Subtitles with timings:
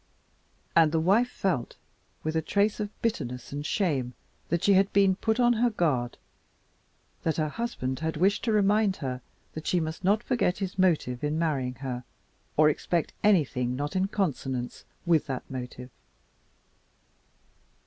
[0.75, 1.75] and the wife felt,
[2.23, 4.15] with a trace of bitterness and shame,
[4.49, 6.17] that she had been put on her guard;
[7.21, 9.21] that her husband had wished to remind her
[9.53, 12.03] that she must not forget his motive in marrying her,
[12.57, 15.91] or expect anything not in consonance with that motive.